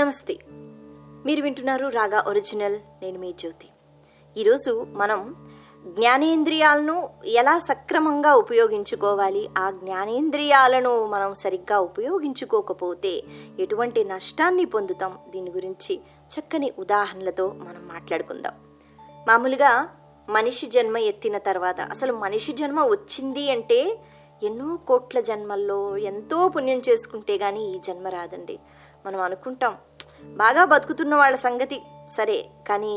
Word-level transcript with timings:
నమస్తే. 0.00 0.38
మీరు 1.26 1.42
వింటున్నారు 1.42 1.88
రాగా 1.88 2.24
ఒరిజినల్ 2.26 2.76
నేను 3.02 3.18
మీ 3.18 3.32
జ్యోతి. 3.32 3.68
ఈరోజు 4.36 4.86
మనం 4.90 5.34
జ్ఞానేంద్రియాలను 5.86 7.08
ఎలా 7.24 7.58
సక్రమంగా 7.58 8.34
ఉపయోగించుకోవాలి 8.34 9.48
ఆ 9.58 9.70
జ్ఞానేంద్రియాలను 9.70 11.06
మనం 11.06 11.34
సరిగ్గా 11.34 11.78
ఉపయోగించుకోకపోతే 11.78 13.22
ఎటువంటి 13.58 14.04
నష్టాన్ని 14.04 14.64
పొందుతాం 14.64 15.18
దీని 15.28 15.50
గురించి 15.50 16.00
చక్కని 16.34 16.72
ఉదాహరణలతో 16.78 17.48
మనం 17.48 17.88
మాట్లాడుకుందాం. 17.92 18.52
మామూలుగా 19.28 19.88
మనిషి 20.28 20.66
జన్మ 20.66 20.96
ఎత్తిన 20.96 21.38
తర్వాత 21.38 21.80
అసలు 21.80 22.12
మనిషి 22.12 22.52
జన్మ 22.52 22.84
వచ్చింది 22.84 23.50
అంటే 23.50 23.98
ఎన్నో 24.42 24.76
కోట్ల 24.76 25.20
జన్మల్లో 25.20 25.96
ఎంతో 25.96 26.48
పుణ్యం 26.48 26.82
చేసుకుంటే 26.88 27.38
కానీ 27.38 27.64
ఈ 27.64 27.78
జన్మ 27.78 28.08
రాదండి. 28.08 28.58
మనం 29.06 29.20
అనుకుంటాం 29.20 29.76
బాగా 30.24 30.64
బతుకుతున్న 30.64 31.14
వాళ్ళ 31.14 31.36
సంగతి 31.36 31.82
సరే 32.10 32.46
కానీ 32.68 32.94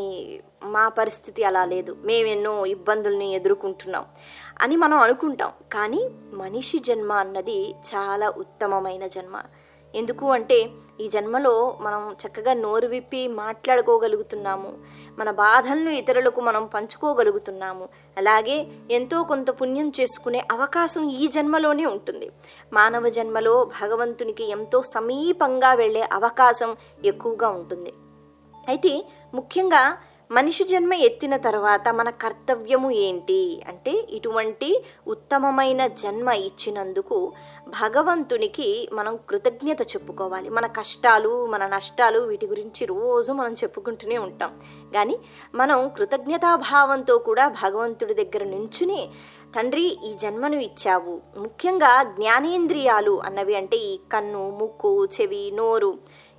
మా 0.63 0.89
పరిస్థితి 0.89 1.43
అలా 1.43 1.65
లేదు. 1.65 1.95
మేము 2.03 2.27
ఎన్నో 2.27 2.65
ఇబ్బందుల్ని 2.65 3.33
ఎదుర్కొంటున్నాం 3.33 4.05
అని 4.61 4.75
మనం 4.75 4.97
అనుకుంటాం. 4.97 5.51
కానీ 5.73 6.09
మనిషి 6.33 6.79
జన్మ 6.79 7.13
అన్నది 7.13 7.71
చాలా 7.71 8.29
ఉత్తమమైన 8.29 9.07
జన్మ. 9.07 9.41
ఎందుకు 9.95 10.31
అంటే 10.31 10.69
ఈ 11.01 11.07
జన్మలో 11.07 11.77
మనం 11.81 12.15
చక్కగా 12.27 12.53
నోరు 12.53 12.87
విప్పి 12.87 13.27
మాట్లాడుకోగలుగుతున్నాము. 13.27 14.73
మన 15.19 15.31
బాధలను 15.31 15.89
ఇతరులకు 15.89 16.41
మనం 16.41 16.65
పంచుకోగలుగుతున్నాము. 16.65 17.89
అలాగే 18.17 18.67
ఎంతో 18.91 19.23
కొంత 19.23 19.49
పుణ్యం 19.49 19.91
చేసుకునే 19.99 20.41
అవకాశం 20.51 21.09
ఈ 21.09 21.27
జన్మలోనే 21.27 21.85
ఉంటుంది. 21.85 22.29
మానవ 22.73 23.09
జన్మలో 23.09 23.69
భగవంతునికి 23.81 24.49
ఎంతో 24.49 24.81
సమీపంగా 24.81 25.73
వెళ్ళే 25.73 26.01
అవకాశం 26.01 26.75
ఎక్కువగా 27.05 27.49
ఉంటుంది. 27.49 27.93
అయితే 28.69 29.05
ముఖ్యంగా 29.33 29.97
మనిషి 30.31 30.63
జన్మ 30.63 30.93
ఎత్తిన 30.93 31.37
తర్వాత 31.37 31.89
మన 31.89 32.09
కర్తవ్యము 32.09 32.91
ఏంటి? 32.91 33.61
అంటే 33.67 33.91
ఇటువంటి 34.09 34.83
ఉత్తమమైన 35.07 35.87
జన్మ 35.87 36.29
ఇచ్చినందుకు 36.29 37.31
భగవంతునికి 37.67 38.89
మనం 38.93 39.19
కృతజ్ఞత 39.29 39.81
చెప్పుకోవాలి. 39.81 40.49
మన 40.49 40.67
కష్టాలు 40.67 41.45
మన 41.45 41.67
నష్టాలు 41.67 42.19
వీటి 42.19 42.47
గురించి 42.47 42.85
రోజు 42.85 43.31
మనం 43.31 43.53
చెప్పుకుంటూనే 43.53 44.17
ఉంటాం. 44.17 44.51
కానీ 44.93 45.17
మనం 45.55 45.89
కృతజ్ఞతాభావంతో 45.89 47.17
కూడా 47.17 47.47
భగవంతుడి 47.47 48.13
దగ్గర 48.13 48.43
నుంచుని 48.43 49.09
తండ్రి 49.55 49.97
ఈ 50.05 50.13
జన్మను 50.13 50.55
ఇచ్చావు. 50.55 51.21
ముఖ్యంగా 51.37 52.03
జ్ఞానేంద్రియాలు 52.03 53.21
అన్నవి 53.21 53.55
అంటే 53.55 53.77
ఈ 53.77 53.99
కన్ను 54.13 54.57
ముక్కు 54.59 55.05
చెవి 55.05 55.51
నోరు. 55.55 55.97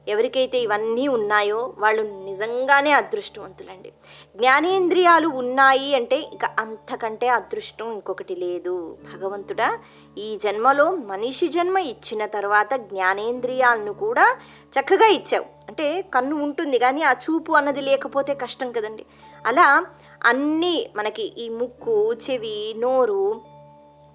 ఎవరికైతే 0.08 0.58
ఇవన్నీ 0.58 1.08
ఉన్నాయో 1.08 1.74
వాళ్ళు 1.78 2.02
నిజంగానే 2.02 2.92
అదృష్టవంతులండి. 2.92 3.92
జ్ఞానేంద్రియాలు 4.36 5.28
ఉన్నాయి 5.28 5.94
అంటే 5.94 6.16
ఇక 6.18 6.44
అంతకంటే 6.58 7.28
అదృష్టం 7.28 7.92
ఇంకొకటి 7.92 8.34
లేదు. 8.34 8.98
భగవంతుడా 9.14 9.78
ఈ 10.18 10.36
జన్మలో 10.36 10.90
మనిషి 10.90 11.48
జన్మ 11.48 11.78
ఇచ్చిన 11.78 12.26
తర్వాత 12.26 12.74
జ్ఞానేంద్రియాలను 12.74 13.92
కూడా 13.92 14.36
చక్కగా 14.80 15.06
ఇచ్చావు. 15.06 15.44
అంటే 15.68 16.02
కన్ను 16.02 16.42
ఉంటుంది 16.42 16.78
కానీ 16.78 17.02
ఆ 17.02 17.12
చూపు 17.12 17.52
అన్నది 17.52 17.80
లేకపోతే 17.80 18.34
కష్టం 18.34 18.72
కదండి. 18.72 19.06
అలా 19.46 19.86
అన్నీ 20.24 20.90
మనకి 20.96 21.22
ఈ 21.38 21.48
ముక్కు 21.48 22.12
చెవి 22.12 22.74
నోరు 22.76 23.40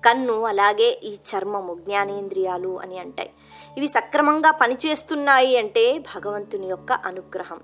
కన్ను 0.06 0.44
అలాగే 0.44 1.00
ఈ 1.04 1.14
చర్మము 1.14 1.76
జ్ఞానేంద్రియాలు 1.76 2.80
అని 2.80 3.00
అంటాయి. 3.00 3.30
ఇవి 3.78 3.88
సక్రమంగా 3.88 4.52
పనిచేస్తున్నాయి 4.52 5.58
అంటే 5.58 5.98
భగవంతుని 5.98 6.67
యొక్క 6.67 6.92
అనుగ్రహం. 6.92 7.59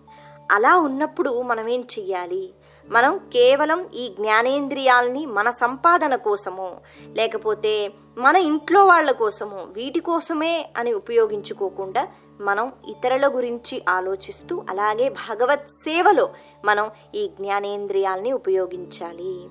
అలా 0.52 0.78
ఉన్నప్పుడు 0.78 1.42
మనం 1.42 1.68
ఏం 1.68 1.82
చెయ్యాలి? 1.82 2.54
మనం 2.90 3.18
కేవలం 3.34 3.90
ఈ 3.94 4.10
జ్ఞానేంద్రియాలని 4.10 5.26
మన 5.26 5.50
సంపాదన 5.50 6.16
కోసము 6.16 6.78
లేకపోతే 7.14 7.92
మన 8.18 8.36
ఇంట్లో 8.36 8.86
వాళ్ళ 8.86 9.12
కోసము 9.12 9.68
వీటి 9.72 10.00
కోసమే 10.00 10.70
అని 10.78 10.94
ఉపయోగించుకోకుండా 10.94 12.08
మనం 12.42 12.74
ఇతరుల 12.88 13.28
గురించి 13.28 13.82
ఆలోచిస్తూ 13.90 14.64
అలాగే 14.70 15.10
భగవత్ 15.10 15.70
సేవలో 15.70 16.30
మనం 16.66 16.92
ఈ 17.16 17.28
జ్ఞానేంద్రియాల్ని 17.28 18.32
ఉపయోగించాలి. 18.32 19.48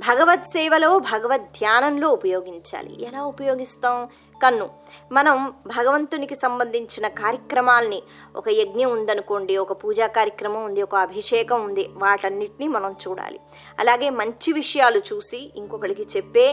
భగవత్ 0.00 0.44
సేవలో 0.44 0.98
భగవద్ 0.98 1.42
ధ్యానంలో 1.42 2.08
ఉపయోగించాలి. 2.08 3.04
ఎలా 3.04 3.24
ఉపయోగిస్తాం? 3.24 4.08
కన్ను. 4.42 4.66
మనం 5.12 5.36
భగవంతునికి 5.76 6.34
సంబంధించిన 6.34 7.06
కార్యక్రమాల్ని 7.22 8.00
ఒక 8.36 8.48
యజ్ఞం 8.48 8.90
ఉందనుకోండి 8.98 9.54
ఒక 9.56 9.72
పూజా 9.82 10.06
కార్యక్రమం 10.18 10.62
ఉంది 10.64 10.82
ఒక 10.82 10.96
అభిషేకం 11.06 11.58
ఉంది 11.64 11.84
వాటన్నిటినీ 11.96 12.68
మనం 12.68 12.92
చూడాలి. 13.04 13.40
అలాగే 13.78 14.10
మంచి 14.20 14.52
విషయాలు 14.52 15.02
చూసి 15.10 15.40
ఇంకొకరికి 15.56 16.06
చెప్పే 16.16 16.46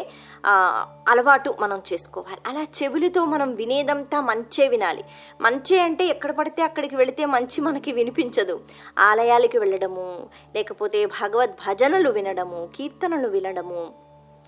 అలవాటు 1.11 1.51
మనం 1.59 1.79
చేసుకోవాలి. 1.91 2.41
అలా 2.49 2.63
చెవులతో 2.77 3.21
మనం 3.25 3.49
వినేదంతా 3.55 4.17
మంచే 4.21 4.67
వినాలి. 4.67 5.03
మంచే 5.41 5.77
అంటే 5.79 6.05
ఎక్కడ 6.05 6.31
పడితే 6.31 6.61
అక్కడికి 6.63 6.95
వెళితే 6.95 7.25
మంచి 7.35 7.61
మనకి 7.61 7.91
వినిపించదు. 7.91 8.57
ఆలయాలకి 9.09 9.57
వెళ్ళడము 9.57 10.07
లేకపోతే 10.55 10.99
భగవద్ 11.05 11.55
భజనలు 11.65 12.09
వినడము 12.09 12.59
కీర్తనలు 12.75 13.29
వినడము 13.35 13.81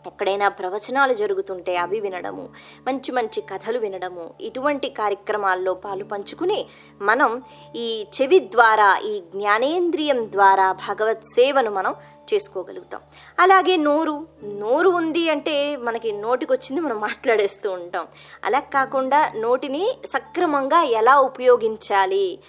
ఎక్కడైనా 0.06 0.50
ప్రవచనాలు 0.50 1.14
జరుగుతుంటే 1.14 1.76
అవి 1.76 2.00
వినడము 2.00 2.50
మంచి 2.88 3.12
మంచి 3.12 3.42
కథలు 3.42 3.80
వినడము 3.80 4.34
ఇటువంటి 4.42 4.90
కార్యక్రమాల్లో 4.90 5.74
పాలు 5.74 6.04
పంచుకుని 6.04 6.66
మనం 7.02 7.42
ఈ 7.76 8.06
చెవి 8.22 8.40
ద్వారా 8.40 8.98
ఈ 8.98 9.20
జ్ఞానేంద్రియం 9.20 10.32
ద్వారా 10.32 10.72
భగవత్ 10.72 11.24
సేవను 11.24 11.72
మనం 11.72 11.96
చేసుకోగలుగుతాం. 12.34 13.02
అలాగే 13.40 13.76
నోరు 13.78 14.28
నోరు 14.46 14.90
ఉంది 14.90 15.30
అంటే 15.30 15.76
మనకి 15.76 16.12
నోటికి 16.12 16.52
వచ్చింది 16.52 16.82
మనం 16.82 17.00
మాట్లాడేస్తూ 17.00 17.72
ఉంటాం. 17.72 18.08
అలా 18.44 18.60
కాకుండా 18.60 19.32
నోటిని 19.36 19.98
సక్రమంగా 20.06 20.84
ఎలా 20.84 21.20
ఉపయోగించాలి 21.20 22.40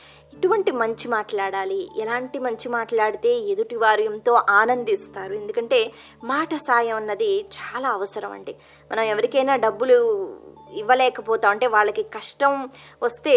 ఎటువంటి 0.40 0.70
మంచి 0.70 1.08
మాట్లాడాలి? 1.08 1.88
ఎలాంటి 1.96 2.38
మంచి 2.38 2.68
మాట్లాడితే 2.68 3.28
ఎదుటివారు 3.52 4.00
ఎంతో 4.00 4.42
ఆనందిస్తారు? 4.48 5.32
ఎందుకంటే 5.34 5.92
మాట 6.24 6.54
సాయం 6.54 6.96
అన్నది 6.96 7.44
చాలా 7.56 7.88
అవసరం 7.88 8.32
అండి. 8.32 8.54
మనం 8.92 9.02
ఎవరికైనా 9.02 9.56
డబ్బులు 9.56 9.96
ఇవ్వలేకపోతాం 10.72 11.50
అంటే 11.50 11.66
వాళ్ళకి 11.66 12.02
కష్టం 12.02 12.70
వస్తే 13.02 13.34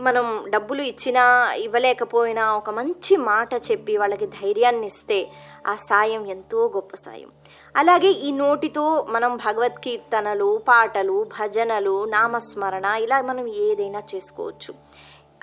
మనం 0.00 0.44
డబ్బులు 0.48 0.82
ఇచ్చినా 0.82 1.52
ఇవ్వలేకపోయినా 1.52 2.56
ఒక 2.56 2.70
మంచి 2.70 3.16
మాట 3.16 3.54
చెప్పి 3.54 3.96
వాళ్ళకి 3.96 4.26
ధైర్యాన్ని 4.26 4.86
ఇస్తే 4.86 5.30
ఆ 5.66 5.74
సాయం 5.74 6.26
ఎంతో 6.26 6.72
గొప్ప 6.76 6.94
సాయం. 6.96 7.30
అలాగే 7.76 8.08
ఈ 8.08 8.30
నోటితో 8.30 9.06
మనం 9.08 9.36
భగవద్కీర్తనలు 9.36 10.62
పాటలు 10.68 11.26
భజనలు 11.40 12.04
నామస్మరణ 12.04 12.84
ఇలా 12.84 13.22
మనం 13.22 13.46
ఏదైనా 13.46 14.02
చేసుకోవచ్చు. 14.14 14.74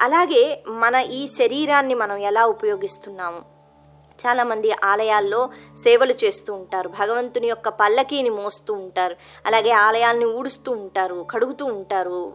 అలాగే 0.02 0.64
మన 0.68 0.96
ఈ 0.96 1.28
శరీరాన్ని 1.28 1.94
మనం 1.94 2.18
ఎలా 2.18 2.46
ఉపయోగిస్తున్నాము? 2.46 3.54
చాలామంది 4.28 4.72
ఆలయాల్లో 4.84 5.50
సేవలు 5.78 6.14
చేస్తూ 6.24 6.54
ఉంటారు. 6.54 6.90
భగవంతుని 6.90 7.48
యొక్క 7.48 7.70
పల్లకీని 7.70 8.30
మోస్తూ 8.30 8.74
ఉంటారు. 8.74 9.16
అలాగే 9.46 9.72
ఆలయాల్ని 9.72 10.26
ఊడుస్తూ 10.26 10.72
ఉంటారు 10.72 11.26
కడుగుతూ 11.30 11.66
ఉంటారు 11.66 12.34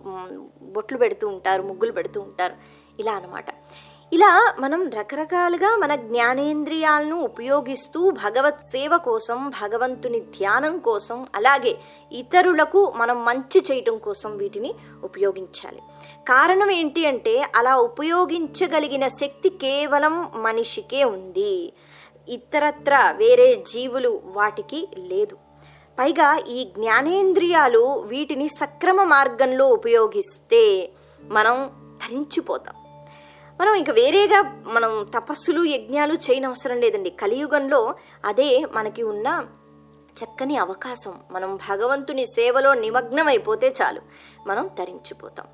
బొట్లు 0.63 0.99
పెడుతూ 0.99 1.29
ఉంటారు 1.29 1.63
ముగ్గులు 1.63 1.93
పెడుతూ 1.93 2.21
ఉంటారు. 2.21 2.55
ఇలా 3.01 3.13
అనమాట 3.13 3.45
ఇలా 4.13 4.55
మనం 4.59 4.91
రకరకాలుగా 4.91 5.71
మన 5.77 5.95
జ్ఞానేంద్రియాలను 5.95 7.17
ఉపయోగిస్తూ 7.21 8.11
భగవత్ 8.11 8.63
సేవ 8.63 8.97
కోసం 8.97 9.39
భగవంతుని 9.63 10.21
ధ్యానం 10.21 10.79
కోసం 10.79 11.27
అలాగే 11.35 11.73
ఇతరులకు 12.13 12.93
మనం 12.97 13.25
మంచి 13.25 13.61
చేయటం 13.71 13.99
కోసం 13.99 14.31
వీటిని 14.37 14.71
ఉపయోగించాలి. 15.05 15.81
కారణం 16.29 16.71
ఏంటి 16.71 17.07
అంటే 17.07 17.35
అలా 17.55 17.77
ఉపయోగించగలిగిన 17.77 19.07
శక్తి 19.21 19.49
కేవలం 19.49 20.17
మనిషికే 20.37 21.05
ఉంది. 21.05 21.73
ఇతరత్ర 22.29 23.15
వేరే 23.17 23.55
జీవులు 23.73 24.21
వాటికి 24.25 24.89
లేదు. 24.99 25.37
పైగా 25.99 26.31
ఈ 26.57 26.65
జ్ఞానేంద్రియాలు 26.77 27.85
వీటిని 28.07 28.49
సక్రమ 28.49 29.05
మార్గంలో 29.05 29.67
ఉపయోగిస్తే 29.69 30.65
మనం 31.21 31.57
ధరించిపోతాం 32.03 32.78
మనం 33.61 33.75
ఇంకా 33.75 33.93
వేరేగా 33.93 34.63
మనం 34.67 35.07
తపస్సులు 35.15 35.65
యజ్ఞాలు 35.65 36.15
చేయనవసరం 36.15 36.81
లేదండి. 36.81 37.11
కలియుగంలో 37.11 37.95
అదే 38.25 38.67
మనకి 38.73 39.03
ఉన్న 39.03 39.47
చక్కని 40.25 40.57
అవకాశం. 40.57 41.15
మనం 41.31 41.57
భగవంతుని 41.57 42.27
సేవలో 42.27 42.75
నిమగ్నమైపోతే 42.75 43.75
చాలు. 43.83 44.01
మనం 44.47 44.71
తరించిపోతాం 44.79 45.47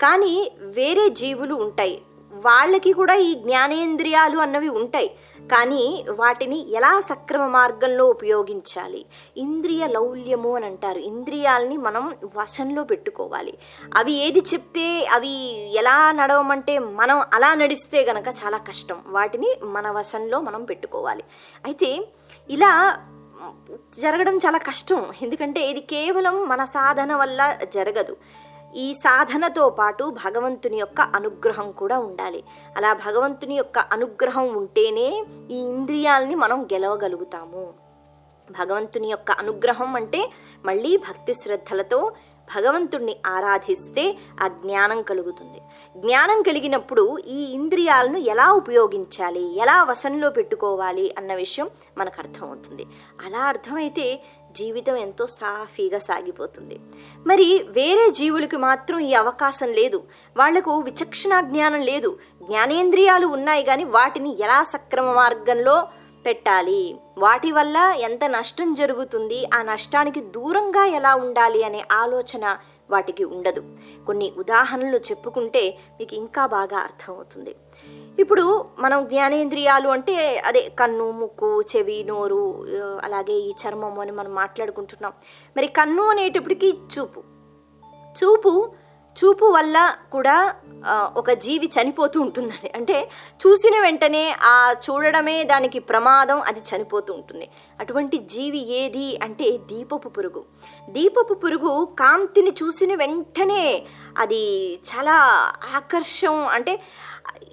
కానీ 0.00 0.52
వేరే 0.60 1.08
జీవులు 1.08 1.54
ఉంటాయి. 1.54 2.02
వాళ్ళకి 2.44 2.92
కూడా 2.92 3.14
ఈ 3.14 3.34
జ్ఞానేంద్రియాలు 3.34 4.38
అన్నవి 4.38 4.68
ఉంటాయి. 4.68 5.10
కానీ 5.40 6.04
వాటిని 6.16 6.72
ఎలా 6.72 7.00
సక్రమ 7.00 7.46
మార్గంలో 7.46 8.06
ఉపయోగించాలి? 8.06 9.06
ఇంద్రియ 9.36 9.86
లౌల్యము 9.86 10.56
అని 10.56 10.66
అంటారు. 10.66 10.98
ఇంద్రియాలని 10.98 11.76
మనం 11.76 12.14
వశంలో 12.36 12.84
పెట్టుకోవాలి. 12.84 13.58
అవి 13.96 14.12
ఏది 14.12 14.38
చెప్తే 14.38 15.06
అవి 15.12 15.34
ఎలా 15.76 16.12
నడవమంటే 16.12 16.78
మనం 16.78 17.24
అలా 17.34 17.54
నడిస్తే 17.54 18.04
గనక 18.04 18.28
చాలా 18.44 18.58
కష్టం. 18.58 18.96
వాటిని 19.06 19.56
మన 19.62 19.90
వశంలో 19.90 20.40
మనం 20.40 20.64
పెట్టుకోవాలి. 20.64 21.24
అయితే 21.64 22.08
ఇలా 22.50 22.98
జరగడం 23.98 24.36
చాలా 24.36 24.58
కష్టం. 24.58 25.06
ఎందుకంటే 25.22 25.60
ఇది 25.60 25.80
కేవలం 25.80 26.48
మన 26.48 26.64
సాధన 26.64 27.14
వల్ల 27.14 27.56
జరగదు. 27.74 28.16
ఈ 28.76 28.94
సాధనతో 28.94 29.70
పాటు 29.70 30.04
భగవంతుని 30.04 30.76
యొక్క 30.76 31.00
అనుగ్రహం 31.00 31.70
కూడా 31.70 31.98
ఉండాలి. 31.98 32.44
అలా 32.76 32.92
భగవంతుని 32.92 33.54
యొక్క 33.54 33.78
అనుగ్రహం 33.78 34.56
ఉంటేనే 34.56 35.24
ఈ 35.50 35.58
ఇంద్రియాలని 35.58 36.34
మనం 36.34 36.64
గెలవగలుగుతాము. 36.64 37.74
భగవంతుని 38.50 39.08
యొక్క 39.08 39.30
అనుగ్రహం 39.30 39.96
అంటే 39.96 40.30
మళ్ళీ 40.64 40.96
భక్తి 40.96 41.34
శ్రద్ధలతో 41.34 42.12
భగవంతుణ్ణి 42.56 43.16
ఆరాధిస్తే 43.26 44.16
ఆ 44.40 44.48
జ్ఞానం 44.48 45.02
కలుగుతుంది. 45.02 45.60
జ్ఞానం 46.00 46.42
కలిగినప్పుడు 46.42 47.18
ఈ 47.18 47.52
ఇంద్రియాలను 47.52 48.18
ఎలా 48.18 48.52
ఉపయోగించాలి? 48.52 49.58
ఎలా 49.58 49.84
వశంలో 49.84 50.30
పెట్టుకోవాలి? 50.30 51.14
అన్న 51.18 51.34
విషయం 51.34 51.70
మనకు 51.98 52.14
అర్థమవుతుంది. 52.18 52.86
అలా 53.24 53.38
అర్థమైతే 53.38 54.22
జీవితం 54.52 54.96
ఎంతో 54.96 55.26
సాఫీగా 55.26 55.98
సాగిపోతుంది. 55.98 56.80
మరి 57.26 57.64
వేరే 57.68 58.10
జీవులకి 58.10 58.56
మాత్రం 58.56 58.98
ఈ 58.98 59.14
అవకాశం 59.14 59.68
లేదు. 59.68 60.02
వాళ్ళకు 60.36 60.78
విచక్షణ 60.78 61.40
జ్ఞానం 61.40 61.80
లేదు. 61.80 62.18
జ్ఞానేంద్రియాలు 62.42 63.26
ఉన్నాయి 63.26 63.62
కానీ 63.62 63.84
వాటిని 63.84 64.40
ఎలా 64.40 64.64
సక్రమ 64.64 65.12
మార్గంలో 65.12 65.88
పెట్టాలి? 66.26 66.96
వాటి 67.18 67.52
వల్ల 67.52 67.76
ఎంత 67.98 68.24
నష్టం 68.24 68.74
జరుగుతుంది? 68.74 69.46
ఆ 69.54 69.62
నష్టానికి 69.62 70.20
దూరంగా 70.20 70.86
ఎలా 70.86 71.14
ఉండాలి 71.14 71.64
అనే 71.64 71.84
ఆలోచన 71.92 72.56
వాటికి 72.90 73.24
ఉండదు. 73.24 73.76
కొన్ని 74.06 74.32
ఉదాహరణలు 74.38 74.96
చెప్పుకుంటే 74.96 75.78
మీకు 75.98 76.14
ఇంకా 76.14 76.46
బాగా 76.46 76.78
అర్థమవుతుంది. 76.78 77.54
ఇప్పుడు 78.18 78.44
మనం 78.78 79.06
జ్ఞానేంద్రియాలు 79.06 79.88
అంటే 79.88 80.14
అదే 80.46 80.62
కన్ను 80.80 81.10
ముక్కు 81.10 81.50
చెవి 81.62 81.98
నోరు 82.08 82.42
అలాగే 83.04 83.36
ఈ 83.48 83.52
చర్మము 83.62 84.00
అని 84.00 84.12
మనం 84.12 84.34
మాట్లాడుకుంటున్నాం. 84.34 85.12
మరి 85.56 85.66
కన్ను 85.78 86.04
అనేటప్పటికీ 86.04 86.70
చూపు. 86.94 87.22
చూపు 88.18 88.52
చూపు 89.16 89.44
వల్ల 89.44 89.76
కూడా 90.12 90.54
ఒక 91.16 91.30
జీవి 91.44 91.68
చనిపోతూ 91.76 92.20
ఉంటుందని 92.20 92.70
అంటే 92.74 92.96
చూసిన 93.42 93.80
వెంటనే 93.82 94.36
ఆ 94.42 94.74
చూడడమే 94.84 95.36
దానికి 95.44 95.78
ప్రమాదం 95.78 96.38
అది 96.40 96.60
చనిపోతూ 96.70 97.14
ఉంటుంది. 97.14 97.48
అటువంటి 97.80 98.18
జీవి 98.18 98.60
ఏది 98.76 99.06
అంటే 99.22 99.48
దీపపు 99.70 100.08
పురుగు. 100.08 100.44
దీపపు 100.90 101.34
పురుగు 101.34 101.72
కాంతిని 101.98 102.52
చూసిన 102.62 102.94
వెంటనే 102.94 103.64
అది 104.18 104.42
చాలా 104.90 105.16
ఆకర్షం 105.76 106.46
అంటే 106.56 106.74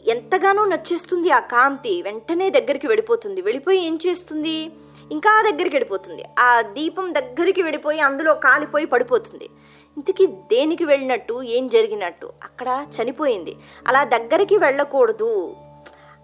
ఎంతగానో 0.07 0.65
నచ్చేస్తుంది 0.65 1.31
ఆ 1.31 1.39
కాంతి 1.39 2.01
వెంటనే 2.01 2.49
దగ్గరికి 2.49 2.87
వెళ్ళిపోతుంది. 2.87 3.41
వెళ్ళిపోయి 3.41 3.85
ఏం 3.87 3.99
చేస్తుంది? 4.07 4.71
ఇంకా 5.11 5.51
దగ్గరికి 5.51 5.75
వెళ్ళిపోతుంది. 5.75 6.23
ఆ 6.39 6.61
దీపం 6.61 7.13
దగ్గరికి 7.13 7.61
వెళ్ళిపోయి 7.61 7.99
అందులో 7.99 8.33
కాలిపోయి 8.33 8.85
పడిపోతుంది. 8.85 9.49
ఇంతకీ 9.97 10.25
దేనికి 10.25 10.85
వెళ్ళినట్టు? 10.85 11.43
ఏం 11.43 11.67
జరిగినట్టు? 11.67 12.25
అక్కడ 12.43 12.85
చనిపోయింది. 12.95 13.55
అలా 13.87 14.03
దగ్గరికి 14.03 14.57
వెళ్ళకూడదు. 14.57 15.55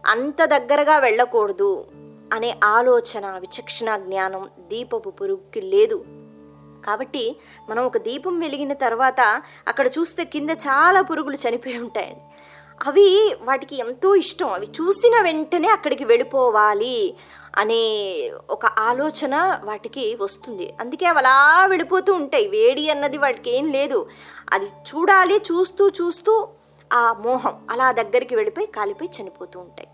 అంత 0.06 0.46
దగ్గరగా 0.46 0.98
వెళ్ళకూడదు 0.98 1.86
అనే 2.34 2.56
ఆలోచన 2.64 3.26
విచక్షణ 3.26 3.98
జ్ఞానం 3.98 4.50
దీపపు 4.68 5.10
పురుగుకి 5.10 5.62
లేదు. 5.62 6.06
కాబట్టి 6.86 7.36
మనం 7.70 7.86
ఒక 7.86 7.98
దీపం 7.98 8.40
వెలిగిన 8.40 8.74
తర్వాత 8.74 9.42
అక్కడ 9.68 9.88
చూస్తే 9.88 10.24
కింద 10.24 10.50
చాలా 10.50 11.02
పురుగులు 11.02 11.36
చనిపోయి 11.36 11.78
ఉంటాయండి. 11.78 12.22
అవి 12.82 13.36
వాటికి 13.42 13.76
ఎంతో 13.76 14.16
ఇష్టం. 14.16 14.50
అవి 14.54 14.68
చూసిన 14.68 15.22
వెంటనే 15.22 15.68
అక్కడికి 15.68 16.06
వెళ్ళిపోవాలి 16.06 17.16
అనే 17.58 17.84
ఒక 18.50 18.66
ఆలోచన 18.66 19.60
వాటికి 19.64 20.18
వస్తుంది. 20.22 20.74
అందుకే 20.80 21.06
అవి 21.06 21.18
అలా 21.18 21.66
వెళ్ళిపోతూ 21.66 22.14
ఉంటాయి. 22.14 22.48
వేడి 22.48 22.90
అన్నది 22.90 23.18
వాటికి 23.18 23.58
ఏం 23.58 23.72
లేదు. 23.72 24.10
అది 24.54 24.66
చూడాలి 24.66 25.38
చూస్తూ 25.38 25.90
చూస్తూ 25.90 26.48
ఆ 26.94 27.14
మోహం 27.14 27.68
అలా 27.70 27.92
దగ్గరికి 27.92 28.36
వెళ్ళిపోయి 28.36 28.68
కాలిపోయి 28.68 29.22
చనిపోతూ 29.22 29.60
ఉంటాయి. 29.60 29.88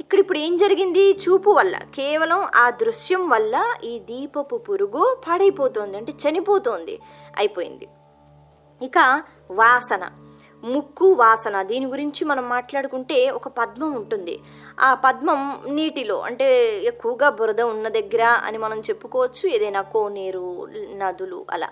ఇక్కడ 0.00 0.18
ఇప్పుడు 0.18 0.38
ఏం 0.38 0.56
జరిగింది? 0.56 1.12
చూపు 1.12 1.50
వల్ల 1.50 1.76
కేవలం 1.76 2.48
ఆ 2.56 2.70
దృశ్యం 2.70 3.28
వల్ల 3.28 3.74
ఈ 3.84 3.98
దీపపు 3.98 4.56
పురుగు 4.56 5.22
పాడైపోతుంది. 5.28 5.96
అంటే 5.96 6.12
చనిపోతోంది. 6.12 7.00
అయిపోయింది. 7.36 7.88
ఇక 8.82 9.22
వాసన. 9.50 10.10
ముక్కు 10.64 11.12
వాసన 11.12 11.62
దీని 11.62 11.86
గురించి 11.86 12.24
మనం 12.24 12.48
మాట్లాడుకుంటే 12.48 13.30
ఒక 13.30 13.48
పద్మం 13.48 13.92
ఉంటుంది. 13.92 14.40
ఆ 14.80 14.94
పద్మం 14.94 15.62
నీటిలో 15.68 16.20
అంటే 16.20 16.78
ఎక్కువగా 16.84 17.30
బురద 17.30 17.60
ఉన్న 17.60 17.88
దగ్గర 17.88 18.22
అని 18.22 18.58
మనం 18.58 18.80
చెప్పుకోవచ్చు 18.80 19.48
ఏదైనా 19.48 19.82
కోనేరు 19.82 20.68
నదులు 20.96 21.46
అలా. 21.50 21.68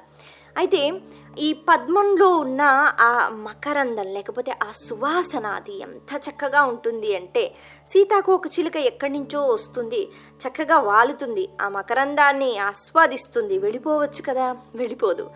అయితే 0.56 0.92
ఈ 1.38 1.52
పద్మంలో 1.52 2.36
ఉన్న 2.36 2.60
ఆ 3.00 3.28
మకరందం 3.28 4.14
లేకపోతే 4.14 4.50
ఆ 4.52 4.72
సువాసన 4.72 5.46
అది 5.46 5.80
ఎంత 5.80 6.20
చక్కగా 6.30 6.62
ఉంటుంది 6.62 7.16
అంటే 7.16 7.52
సీతాకోక 7.88 8.46
చిలుక 8.46 8.76
ఎక్కడి 8.76 9.12
నుంచో 9.12 9.46
వస్తుంది 9.46 10.08
చక్కగా 10.48 10.78
వాలుతుంది 10.78 11.48
ఆ 11.62 11.68
మకరందాన్ని 11.68 12.58
ఆస్వాదిస్తుంది. 12.58 13.58
వెళ్ళిపోవచ్చు 13.58 14.22
కదా? 14.28 14.56
వెళ్ళిపోదు. 14.74 15.30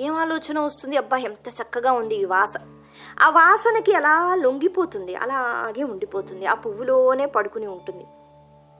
ఏం 0.00 0.14
ఆలోచన 0.14 0.58
వస్తుంది? 0.58 0.96
అబ్బా 0.96 1.16
ఎంత 1.16 1.48
చక్కగా 1.62 1.92
ఉంది 1.92 2.14
ఈ 2.14 2.24
వాసన 2.24 2.75
ఆ 3.20 3.30
వాసనకి 3.30 3.94
అలా 3.94 4.34
లొంగిపోతుంది 4.34 5.14
అలాగే 5.14 5.82
ఉండిపోతుంది. 5.82 6.46
ఆ 6.46 6.54
పువ్వులోనే 6.54 7.26
పడుకుని 7.26 7.66
ఉంటుంది. 7.66 8.06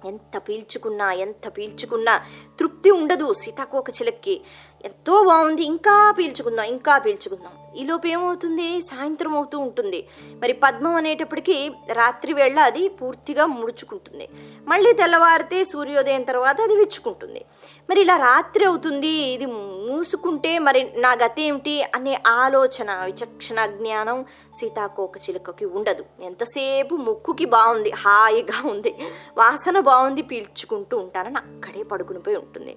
ఎంత 0.04 0.38
పీల్చుకున్నా 0.38 1.12
ఎంత 1.12 1.48
పీల్చుకున్నా 1.48 2.20
తృప్తి 2.60 2.90
ఉండదు 2.90 3.32
సీతాకోక 3.32 3.90
చిలక్కి. 3.90 4.40
ఎంతో 4.84 5.24
బాగుంది 5.24 5.64
ఇంకా 5.64 6.14
పీల్చుకుందాం 6.18 6.66
ఇంకా 6.66 6.98
పీల్చుకుందాం. 6.98 7.52
ఈలోపు 7.76 8.06
ఏమవుతుంది? 8.06 8.80
సాయంత్రం 8.80 9.36
అవుతూ 9.36 9.58
ఉంటుంది. 9.58 10.08
మరి 10.42 10.52
పద్మం 10.52 10.94
అనేటప్పటికీ 10.94 11.70
రాత్రి 11.92 12.32
వేళ 12.32 12.58
అది 12.58 12.88
పూర్తిగా 12.88 13.46
ముడుచుకుంటుంది. 13.46 14.28
మళ్ళీ 14.68 14.92
తెల్లవారితే 14.92 15.64
సూర్యోదయం 15.64 16.22
తర్వాత 16.22 16.60
అది 16.60 16.76
విచ్చుకుంటుంది. 16.76 17.44
మరి 17.90 18.00
ఇలా 18.00 18.16
రాత్రి 18.16 18.64
అవుతుంది 18.64 19.08
ఇది 19.08 19.46
మూసుకుంటే 19.46 20.58
మరి 20.58 20.92
నా 20.96 21.12
గతి 21.12 21.42
ఏమిటి 21.42 21.82
అనే 21.82 22.22
ఆలోచన 22.26 23.02
విచక్షణ 23.04 23.66
జ్ఞానం 23.66 24.24
సీతాకోక 24.54 25.16
చిలుకకి 25.16 25.64
ఉండదు. 25.64 26.04
ఎంతసేపు 26.20 26.94
ముక్కుకి 26.94 27.44
బాగుంది 27.44 27.90
హాయిగా 27.90 28.70
ఉంది 28.70 28.94
వాసన 29.38 29.80
బాగుంది 29.80 30.22
పీల్చుకుంటూ 30.22 30.96
ఉంటానని 30.96 31.36
అక్కడే 31.36 31.82
పడుకునిపోయి 31.82 32.36
ఉంటుంది. 32.36 32.76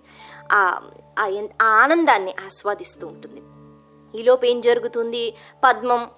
ఆ 0.51 0.81
ఆ 1.62 1.65
ఆనందాన్ని 1.65 2.35
ఆస్వాదిస్తూ 2.45 3.07
ఉంటుంది. 3.07 3.41
ఈలోపు 4.15 4.45
ఏం 4.45 4.61
జరుగుతుంది? 4.61 5.33
పద్మం 5.63 6.09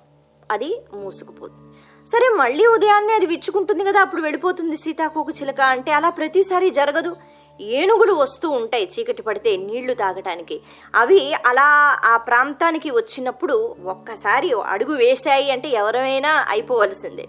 అది 0.52 0.82
మూసుకుపోతుంది. 0.94 1.62
సరే 2.08 2.30
మళ్ళీ 2.36 2.66
ఉదయాన్నే 2.66 3.14
అది 3.14 3.26
విచ్చుకుంటుంది 3.26 3.84
కదా 3.84 4.02
అప్పుడు 4.02 4.22
వెళ్ళిపోతుంది 4.22 4.78
సీతాకోక 4.78 5.28
చిలక 5.42 5.62
అంటే 5.62 5.92
అలా 5.92 6.10
ప్రతిసారి 6.10 6.70
జరగదు. 6.70 7.16
ఏనుగులు 7.62 8.14
వస్తూ 8.14 8.50
ఉంటాయి 8.50 8.90
చీకటి 9.00 9.22
పడితే 9.22 9.58
నీళ్ళు 9.58 9.94
తాగటానికి. 9.94 10.62
అవి 10.96 11.34
అలా 11.46 12.00
ఆ 12.06 12.18
ప్రాంతానికి 12.18 12.92
వచ్చినప్పుడు 12.92 13.76
ఒక్కసారి 13.86 14.52
అడుగు 14.52 14.94
వేశాయి 14.94 15.52
అంటే 15.52 15.70
ఎవరైనా 15.70 16.46
అయిపోవలసిందే. 16.50 17.28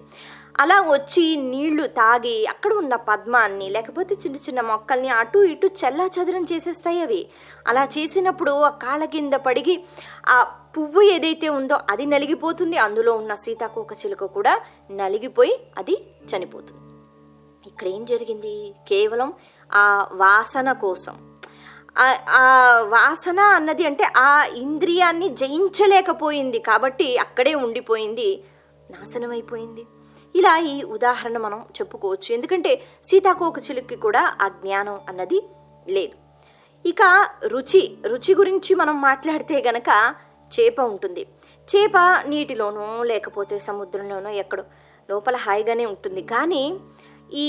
అలా 0.61 0.81
వచ్చి 0.81 1.37
నీళ్ళు 1.37 1.87
తాగి 1.87 2.47
అక్కడ 2.47 2.73
ఉన్న 2.73 2.97
పద్మాన్ని 2.97 3.71
లేకపోతే 3.71 4.15
చిన్న 4.15 4.37
చిన్న 4.37 4.61
మొక్కల్ని 4.61 5.09
అటు 5.09 5.39
ఇటు 5.39 5.67
చల్లా 5.67 6.07
చదరం 6.07 6.47
చేసేస్తాయి 6.53 7.01
అవి. 7.01 7.29
అలా 7.69 7.85
చేసినప్పుడు 7.85 8.51
ఆ 8.51 8.69
కాళ్ళ 8.69 9.05
కింద 9.05 9.35
పడిగి 9.35 9.85
ఆ 10.29 10.43
పువ్వు 10.79 11.03
ఏదైతే 11.03 11.49
ఉందో 11.49 11.79
అది 11.91 12.07
నలిగిపోతుంది. 12.07 12.77
అందులో 12.77 13.13
ఉన్న 13.13 13.35
సీతాకోక 13.35 13.93
చిలుక 13.93 14.25
కూడా 14.25 14.61
నలిగిపోయి 14.91 15.61
అది 15.79 16.05
చనిపోతుంది. 16.37 16.81
ఇక్కడ 17.67 17.89
ఏం 17.89 18.05
జరిగింది? 18.05 18.75
కేవలం 18.89 19.33
ఆ 19.73 20.09
వాసన 20.13 20.73
కోసం. 20.73 21.39
ఆ- 22.29 22.85
వాసన 22.89 23.41
అన్నది 23.41 23.87
అంటే 23.87 24.05
ఆ 24.17 24.45
ఇంద్రియాన్ని 24.45 25.29
జయించలేకపోయింది 25.29 26.59
కాబట్టి 26.59 27.19
అక్కడే 27.19 27.55
ఉండిపోయింది. 27.55 28.45
నాశనమైపోయింది. 28.91 29.87
ఇలా 30.35 30.59
ఈ 30.59 30.83
ఉదాహరణ 30.83 31.39
మనం 31.39 31.61
చెప్పుకోవచ్చు. 31.61 32.35
ఎందుకంటే 32.35 32.81
సీతాకోక 33.05 33.59
చిలుక్కి 33.59 33.97
కూడా 33.97 34.37
ఆ 34.43 34.49
జ్ఞానం 34.49 35.01
అన్నది 35.09 35.43
లేదు. 35.89 36.23
ఇక 36.89 37.29
రుచి 37.47 37.97
రుచి 38.07 38.35
గురించి 38.35 38.75
మనం 38.75 39.01
మాట్లాడితే 39.01 39.63
గనక 39.67 40.15
చేప 40.61 40.81
ఉంటుంది. 40.81 41.27
చేప 41.71 41.93
నీటిలోనో 42.27 43.03
లేకపోతే 43.03 43.59
సముద్రంలోనో 43.59 44.31
ఎక్కడో 44.31 44.65
లోపల 45.11 45.37
హాయిగానే 45.37 45.87
ఉంటుంది. 45.87 46.23
కానీ 46.23 46.75
ఈ 47.35 47.49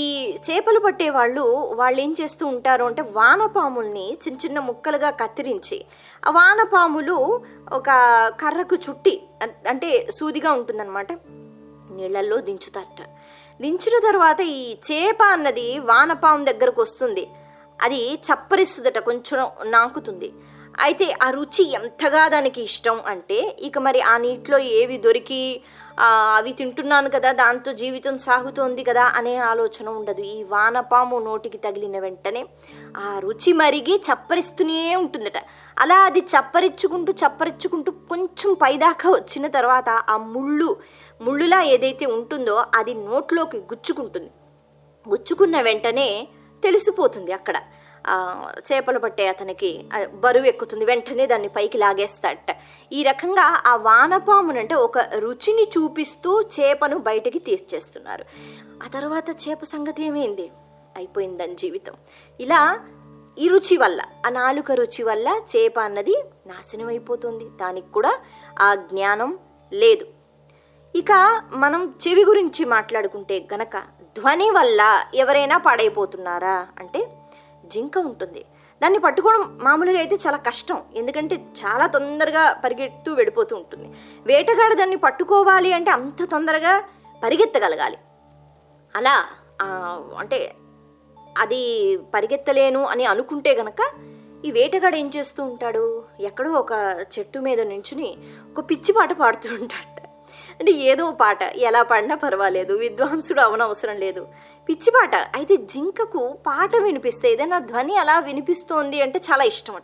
చేపలు 0.50 0.80
పట్టే 0.80 1.10
వాళ్ళు 1.10 1.42
వాళ్ళు 1.74 2.00
ఏం 2.00 2.14
చేస్తూ 2.20 2.46
ఉంటారు 2.46 2.84
అంటే 2.84 3.02
వానపాముల్ని 3.02 4.12
చిన్న 4.12 4.38
చిన్న 4.44 4.58
ముక్కలుగా 4.58 5.10
కత్తిరించి 5.10 5.84
ఆ 6.26 6.30
వానపాములు 6.30 7.40
ఒక 7.72 7.90
కర్రకు 8.40 8.76
చుట్టి 8.76 9.22
అంటే 9.68 10.06
సూదిగా 10.10 10.52
ఉంటుందన్నమాట. 10.52 11.12
నీళ్ళల్లో 11.96 12.40
దించుతట 12.40 13.02
దించిన 13.60 14.12
తర్వాత 14.12 14.40
ఈ 14.40 14.74
చేప 14.74 15.22
అన్నది 15.26 15.78
వానపాము 15.78 16.44
దగ్గరకు 16.44 16.82
వస్తుంది. 16.82 17.26
అది 17.82 18.14
చప్పరిస్తుందట 18.14 18.98
కొంచెం 18.98 19.50
నాకుతుంది. 19.64 20.32
అయితే 20.80 21.14
ఆ 21.22 21.30
రుచి 21.30 21.72
ఎంతగా 21.72 22.28
దానికి 22.28 22.60
ఇష్టం 22.62 23.00
అంటే 23.06 23.56
ఇక 23.60 23.78
మరి 23.78 24.00
ఆ 24.00 24.16
నీటిలో 24.16 24.58
ఏవి 24.58 24.96
దొరికి 24.98 25.62
అవి 25.98 26.52
తింటున్నాను 26.52 27.10
కదా 27.10 27.32
దాంతో 27.32 27.72
జీవితం 27.72 28.18
సాగుతోంది 28.18 28.84
కదా 28.84 29.12
అనే 29.14 29.36
ఆలోచన 29.36 29.88
ఉండదు. 29.88 30.22
ఈ 30.22 30.42
వానపాము 30.42 31.18
నోటికి 31.18 31.58
తగిలిన 31.58 31.98
వెంటనే 31.98 32.46
ఆ 32.96 33.18
రుచి 33.18 33.52
మరిగి 33.52 33.96
చప్పరిస్తూనే 33.96 34.96
ఉంటుందట. 34.96 35.38
అలా 35.78 35.98
అది 36.04 36.20
చప్పరిచ్చుకుంటూ 36.20 37.12
చప్పరిచ్చుకుంటూ 37.12 37.92
కొంచెం 37.92 38.56
పైదాకా 38.62 39.10
వచ్చిన 39.10 39.46
తర్వాత 39.46 39.88
ఆ 39.88 40.16
ముళ్ళు 40.16 40.76
ముళ్ళులా 41.22 41.62
ఏదైతే 41.62 42.06
ఉంటుందో 42.06 42.64
అది 42.74 42.94
నోట్లోకి 42.94 43.56
గుచ్చుకుంటుంది. 43.56 44.30
గుచ్చుకున్న 45.08 45.60
వెంటనే 45.60 46.28
తెలిసిపోతుంది 46.62 47.32
అక్కడ. 47.32 47.56
చేపలు 48.72 48.98
పట్టే 48.98 49.26
అతనికి 49.28 49.84
బరువు 50.14 50.44
ఎక్కుతుంది. 50.44 50.84
వెంటనే 50.84 51.26
దాన్ని 51.26 51.48
పైకి 51.48 51.78
లాగేస్తాడట 51.78 52.56
ఈ 52.92 53.02
రకంగా 53.02 53.62
ఆ 53.66 53.76
వానపామునంటే 53.76 54.74
ఒక 54.74 54.98
రుచిని 54.98 55.62
చూపిస్తూ 55.62 56.42
చేపను 56.42 56.98
బయటికి 56.98 57.38
తీసేస్తున్నారు. 57.38 58.24
ఆ 58.84 58.88
తర్వాత 58.94 59.30
చేప 59.30 59.64
సంగతి 59.64 60.04
ఏమైంది? 60.04 60.50
అయిపోయిందని 60.96 61.54
జీవితం. 61.54 61.92
ఇలా 62.40 62.80
ఈ 63.38 63.48
రుచి 63.48 63.76
వల్ల 63.76 64.00
ఆ 64.26 64.28
నాలుక 64.28 64.72
రుచి 64.72 65.02
వల్ల 65.02 65.28
చేప 65.56 65.80
అన్నది 65.80 66.24
నాశనం 66.46 66.88
అయిపోతుంది. 66.88 67.44
దానికి 67.60 67.92
కూడా 67.92 68.18
ఆ 68.60 68.74
జ్ఞానం 68.74 69.38
లేదు. 69.72 70.06
ఇక 70.94 71.42
మనం 71.52 71.94
చెవి 72.08 72.24
గురించి 72.24 72.64
మాట్లాడుకుంటే 72.64 73.48
గనక 73.52 73.76
ధ్వని 74.18 74.50
వల్ల 74.50 75.04
ఎవరైనా 75.14 75.56
పాడైపోతున్నారా? 75.58 76.66
అంటే 76.78 77.00
జింక 77.72 77.96
ఉంటుంది. 78.10 78.42
దాన్ని 78.82 78.98
పట్టుకోవడం 79.04 79.42
మామూలుగా 79.66 79.98
అయితే 79.98 80.16
చాలా 80.24 80.38
కష్టం. 80.48 80.78
ఎందుకంటే 81.00 81.34
చాలా 81.60 81.84
తొందరగా 81.94 82.42
పరిగెత్తు 82.64 83.10
వెళ్ళిపోతూ 83.20 83.52
ఉంటుంది. 83.56 83.88
వేటగాడు 84.26 84.74
దాన్ని 84.80 84.98
పట్టుకోవాలి 85.04 85.70
అంటే 85.78 85.90
అంత 85.90 86.24
తొందరగా 86.32 86.72
పరిగెత్తగలగాలి. 87.22 87.98
అలా 88.94 89.14
అంటే 90.22 90.40
అది 91.42 91.62
పరిగెత్తలేను 92.14 92.82
అని 92.92 93.04
అనుకుంటే 93.12 93.52
గనక 93.60 93.80
ఈ 94.44 94.50
వేటగాడు 94.56 94.96
ఏం 95.02 95.08
చేస్తూ 95.16 95.40
ఉంటాడు? 95.50 95.84
ఎక్కడో 96.20 96.50
ఒక 96.62 96.72
చెట్టు 97.14 97.38
మీద 97.46 97.60
నించుని 97.70 98.08
ఒక 98.50 98.64
పిచ్చి 98.70 98.92
పాట 98.92 99.12
పాడుతూ 99.20 99.48
ఉంటాడు 99.58 100.03
అంటే 100.60 100.72
ఏదో 100.72 101.10
పాట. 101.10 101.42
ఎలా 101.42 101.82
పాడినా 101.82 102.14
పర్వాలేదు. 102.14 102.74
విద్వాంసుడు 102.74 103.40
అవనవసరం 103.40 103.96
లేదు. 103.96 104.26
పిచ్చి 104.68 104.90
పాట. 104.90 105.14
అయితే 105.14 105.56
జింకకు 105.56 106.38
పాట 106.46 106.76
వినిపిస్తే 106.76 107.32
ఏదైనా 107.32 107.58
ధ్వని 107.58 107.96
అలా 107.96 108.18
వినిపిస్తోంది 108.18 109.02
అంటే 109.02 109.18
చాలా 109.18 109.44
ఇష్టం 109.44 109.74
అట 109.74 109.82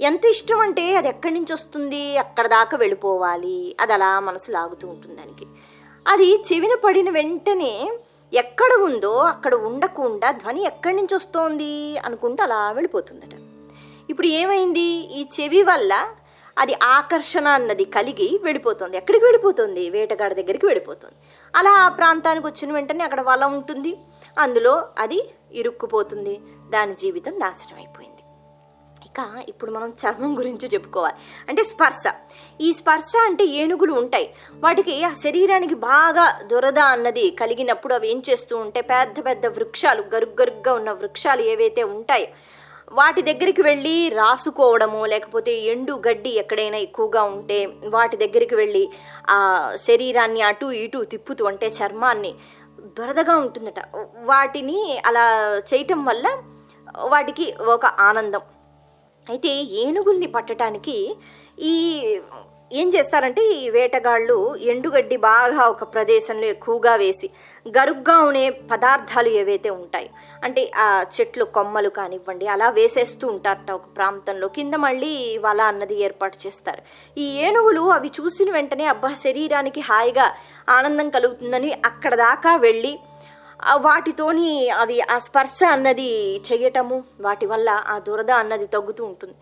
ఎంత 0.00 0.24
ఇష్టం 0.24 0.60
అంటే 0.60 0.96
అది 0.96 1.08
ఎక్కడి 1.08 1.34
నుంచి 1.34 1.52
వస్తుంది? 1.52 2.18
అక్కడ 2.18 2.46
దాకా 2.46 2.76
వెళ్ళిపోవాలి. 2.76 3.76
అది 3.80 3.92
అలా 3.92 4.20
మనసు 4.20 4.50
లాగుతూ 4.50 4.88
ఉంటుంది 4.88 5.16
దానికి. 5.16 5.46
అది 6.08 6.42
చెవిన 6.52 6.76
పడిన 6.84 7.10
వెంటనే 7.10 7.98
ఎక్కడ 8.34 8.82
ఉందో 8.82 9.16
అక్కడ 9.16 9.54
ఉండకుండా 9.54 10.30
ధ్వని 10.30 10.64
ఎక్కడి 10.64 10.96
నుంచి 10.96 11.14
వస్తోంది 11.14 11.98
అనుకుంటూ 11.98 12.42
అలా 12.42 12.72
వెళ్ళిపోతుందట. 12.72 13.34
ఇప్పుడు 14.10 14.26
ఏమైంది? 14.26 15.18
ఈ 15.20 15.26
చెవి 15.40 15.62
వల్ల 15.62 16.08
అది 16.58 16.74
ఆకర్షణ 16.82 17.48
అన్నది 17.48 17.84
కలిగి 17.84 18.40
వెళ్ళిపోతుంది. 18.42 18.96
ఎక్కడికి 18.96 19.24
వెళ్ళిపోతుంది? 19.24 19.90
వేటగాడి 19.90 20.34
దగ్గరికి 20.34 20.66
వెళ్ళిపోతుంది. 20.66 21.14
అలా 21.54 21.70
ఆ 21.70 21.88
ప్రాంతానికి 21.88 22.46
వచ్చిన 22.46 22.72
వెంటనే 22.72 23.04
అక్కడ 23.04 23.20
వల 23.20 23.44
ఉంటుంది. 23.44 23.96
అందులో 24.38 24.88
అది 24.98 25.30
ఇరుక్కుపోతుంది. 25.52 26.40
దాని 26.70 26.94
జీవితం 26.94 27.38
నాశనం 27.38 27.76
అయిపోయింది. 27.76 28.12
ఇక 29.04 29.48
ఇప్పుడు 29.48 29.70
మనం 29.70 29.88
చర్మం 29.88 30.38
గురించి 30.38 30.68
చెప్పుకోవాలి. 30.68 31.14
అంటే 31.48 31.62
స్పర్శ. 31.62 32.04
ఈ 32.60 32.72
స్పర్శ 32.72 33.12
అంటే 33.22 33.44
ఏనుగులు 33.44 33.92
ఉంటాయి. 33.92 34.34
వాటికి 34.54 35.04
ఆ 35.04 35.12
శరీరానికి 35.12 35.74
బాగా 35.74 36.40
దురద 36.42 36.78
అన్నది 36.78 37.30
కలిగినప్పుడు 37.30 37.94
అవి 37.94 38.10
ఏం 38.10 38.22
చేస్తూ 38.30 38.56
ఉంటాయి? 38.56 38.82
పెద్ద 38.82 39.26
పెద్ద 39.26 39.46
వృక్షాలు 39.46 40.04
గరుగ్గరుగ్గా 40.14 40.72
ఉన్న 40.72 40.90
వృక్షాలు 40.90 41.42
ఏవైతే 41.42 41.82
ఉంటాయో 41.82 42.26
వాటి 42.92 43.22
దగ్గరికి 43.22 43.62
వెళ్ళి 43.62 44.08
రాసుకోవడము 44.08 45.06
లేకపోతే 45.06 45.52
ఎండు 45.60 46.02
గడ్డి 46.08 46.30
ఎక్కడైనా 46.30 46.78
ఎక్కువగా 46.78 47.22
ఉంటే 47.22 47.66
వాటి 47.66 48.16
దగ్గరికి 48.16 48.54
వెళ్ళి 48.54 48.88
ఆ 49.30 49.70
శరీరాన్ని 49.76 50.42
అటు 50.42 50.66
ఇటు 50.66 51.04
తిప్పుతూ 51.04 51.44
అంటే 51.44 51.66
చర్మాన్ని 51.66 52.34
దురదగా 52.98 53.36
ఉంటుందట. 53.36 53.80
వాటిని 54.24 54.98
అలా 55.06 55.52
చేయటం 55.74 56.04
వల్ల 56.04 56.28
వాటికి 56.98 57.54
ఒక 57.60 57.86
ఆనందం. 57.86 58.40
అయితే 59.28 59.48
ఏనుగుల్ని 59.48 60.26
పట్టడానికి 60.26 61.16
ఈ 61.58 61.74
ఏం 62.72 62.88
చేస్తారంటే 62.94 63.42
ఈ 63.56 63.70
వేటగాళ్ళు 63.70 64.36
ఎండుగడ్డి 64.72 65.16
బాగా 65.16 65.66
ఒక 65.68 65.84
ప్రదేశంలో 65.94 66.46
ఎక్కువగా 66.46 66.94
వేసి 66.96 67.28
గరుగ్గా 67.66 68.16
ఉండే 68.18 68.50
పదార్థాలు 68.70 69.28
ఏవైతే 69.28 69.70
ఉంటాయి 69.70 70.08
అంటే 70.44 70.62
ఆ 70.76 70.86
చెట్లు 71.14 71.44
కొమ్మలు 71.44 71.88
కానివ్వండి 71.88 72.46
అలా 72.46 72.68
వేసేస్తూ 72.70 73.28
ఉంటారట 73.28 73.70
ఒక 73.70 73.86
ప్రాంతంలో. 73.96 74.48
కింద 74.48 74.74
మళ్ళీ 74.74 75.12
వల 75.44 75.60
అన్నది 75.62 75.96
ఏర్పాటు 76.02 76.46
చేస్తారు. 76.46 76.82
ఈ 77.18 77.26
ఏనుగులు 77.38 77.84
అవి 77.96 78.10
చూసిన 78.20 78.50
వెంటనే 78.50 78.84
అబ్బా 78.84 79.10
శరీరానికి 79.14 79.80
హాయిగా 79.80 80.26
ఆనందం 80.68 81.08
కలుగుతుందని 81.08 81.72
అక్కడ 81.72 82.14
దాకా 82.14 82.56
వెళ్ళి 82.56 82.98
వాటితోని 83.76 84.68
అవి 84.70 85.00
ఆ 85.00 85.18
స్పర్శ 85.18 85.58
అన్నది 85.64 86.10
చేయటము 86.48 87.04
వాటి 87.20 87.46
వల్ల 87.46 87.70
ఆ 87.86 87.98
దురద 87.98 88.30
అన్నది 88.30 88.66
తగ్గుతూ 88.66 89.04
ఉంటుంది. 89.04 89.36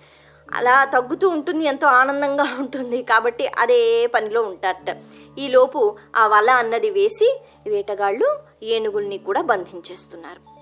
అలా 0.54 0.84
తగ్గుతూ 0.84 1.28
ఉంటుంది 1.28 1.64
ఎంతో 1.64 1.87
ఆనందంగా 1.87 2.56
ఉంటుంది. 2.58 3.02
కాబట్టి 3.02 3.46
అదే 3.58 4.06
పనిలో 4.06 4.42
ఉంటారట. 4.42 4.96
ఈలోపు 5.38 5.96
ఆ 6.16 6.26
వల 6.26 6.50
అన్నది 6.50 6.90
వేసి 6.90 7.40
వేటగాళ్ళు 7.68 8.38
ఏనుగుల్ని 8.62 9.18
కూడా 9.18 9.42
బంధించేస్తున్నారు. 9.42 10.54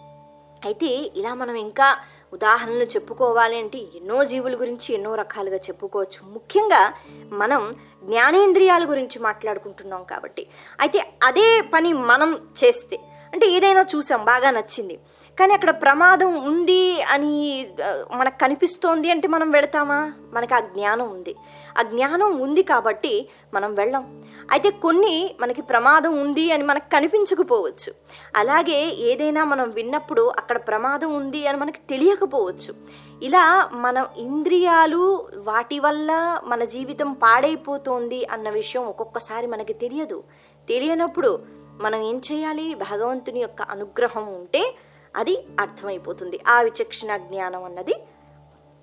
అయితే 0.64 0.86
ఇలా 1.16 1.34
మనం 1.34 1.54
ఇంకా 1.54 1.96
ఉదాహరణలు 2.32 2.84
చెప్పుకోవాలి 2.84 3.58
అంటే 3.58 3.78
ఎన్నో 3.78 4.24
జీవుల 4.24 4.54
గురించి 4.60 4.94
ఎన్నో 4.94 5.14
రకాలుగా 5.14 5.56
చెప్పుకోవచ్చు. 5.56 6.32
ముఖ్యంగా 6.32 6.92
మనం 7.32 7.74
జ్ఞానేంద్రియాల 8.04 8.90
గురించి 8.90 9.18
మాట్లాడుకుంటున్నాం 9.18 10.02
కాబట్టి. 10.02 10.46
అయితే 10.80 10.98
అదే 11.22 11.62
పని 11.74 11.92
మనం 11.92 12.50
చేస్తే 12.64 12.98
అంటే 13.32 13.46
ఏదైనా 13.46 13.86
చూసాం 13.96 14.24
బాగా 14.24 14.50
నచ్చింది. 14.50 14.98
కానీ 15.38 15.54
అక్కడ 15.54 15.70
ప్రమాదం 15.70 16.44
ఉంది 16.44 17.02
అని 17.02 17.66
మనకు 18.12 18.38
కనిపిస్తోంది 18.38 19.10
అంటే 19.10 19.28
మనం 19.28 19.50
వెళతామా? 19.50 20.12
మనకు 20.32 20.54
ఆ 20.54 20.60
జ్ఞానం 20.60 21.10
ఉంది. 21.10 21.36
ఆ 21.78 21.82
జ్ఞానం 21.82 22.40
ఉంది 22.40 22.62
కాబట్టి 22.62 23.28
మనం 23.54 23.74
వెళ్ళాం. 23.74 24.24
అయితే 24.50 24.70
కొన్ని 24.70 25.34
మనకి 25.40 25.62
ప్రమాదం 25.62 26.20
ఉంది 26.20 26.52
అని 26.52 26.64
మనకు 26.64 26.92
కనిపించకపోవచ్చు. 26.92 27.94
అలాగే 28.36 28.94
ఏదైనా 28.98 29.44
మనం 29.44 29.70
విన్నప్పుడు 29.70 30.32
అక్కడ 30.38 30.56
ప్రమాదం 30.56 31.14
ఉంది 31.14 31.46
అని 31.46 31.58
మనకి 31.58 31.78
తెలియకపోవచ్చు. 31.90 32.74
ఇలా 33.22 33.68
మన 33.72 34.06
ఇంద్రియాలు 34.16 35.28
వాటి 35.36 35.78
వల్ల 35.78 36.40
మన 36.44 36.64
జీవితం 36.64 37.12
పాడైపోతోంది 37.12 38.26
అన్న 38.26 38.50
విషయం 38.50 38.86
ఒక్కొక్కసారి 38.86 39.46
మనకి 39.46 39.72
తెలియదు. 39.72 40.22
తెలియనప్పుడు 40.68 41.40
మనం 41.80 42.02
ఏం 42.02 42.20
చేయాలి? 42.32 42.74
భగవంతుని 42.74 43.40
యొక్క 43.40 43.62
అనుగ్రహం 43.62 44.34
ఉంటే 44.34 44.74
అది 45.16 45.44
అర్థమైపోతుంది. 45.60 46.40
ఆ 46.48 46.62
విచక్షణ 46.62 47.16
జ్ఞానం 47.16 47.64
అన్నది 47.64 47.94